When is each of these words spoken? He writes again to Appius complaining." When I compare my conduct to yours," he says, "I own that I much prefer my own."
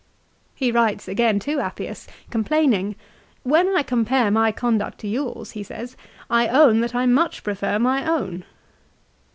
He 0.55 0.71
writes 0.71 1.07
again 1.07 1.37
to 1.41 1.59
Appius 1.59 2.07
complaining." 2.31 2.95
When 3.51 3.69
I 3.77 3.83
compare 3.83 4.31
my 4.31 4.51
conduct 4.51 4.97
to 5.01 5.07
yours," 5.07 5.51
he 5.51 5.61
says, 5.61 5.95
"I 6.27 6.47
own 6.47 6.79
that 6.79 6.95
I 6.95 7.05
much 7.05 7.43
prefer 7.43 7.77
my 7.77 8.09
own." 8.09 8.43